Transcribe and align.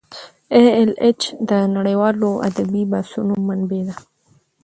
ای 0.53 0.65
ایل 0.77 0.91
ایچ 1.03 1.21
د 1.49 1.51
نړیوالو 1.75 2.29
ادبي 2.47 2.83
بحثونو 2.91 3.33
منبع 3.47 3.81
ده. 3.87 3.95